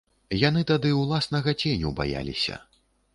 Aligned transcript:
Яны 0.43 0.61
тады 0.71 0.93
ўласнага 0.99 1.53
ценю 1.65 1.91
баяліся. 1.99 2.59